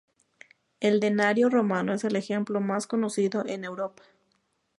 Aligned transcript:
El 0.79 0.99
denario 0.99 1.47
romano 1.47 1.93
es 1.93 2.03
el 2.05 2.15
ejemplo 2.15 2.59
más 2.59 2.87
conocido 2.87 3.45
en 3.45 3.65
Europa. 3.65 4.01